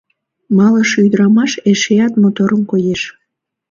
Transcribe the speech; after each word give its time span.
Малыше 0.57 0.97
ӱдырамаш 1.05 1.51
эшеат 1.69 2.13
моторын 2.21 2.61
коеш. 2.71 3.01